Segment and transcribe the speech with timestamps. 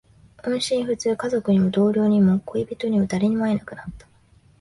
[0.45, 1.15] 音信不通。
[1.15, 4.07] 家族にも、同僚にも、恋人にも、誰にも会えなくなった。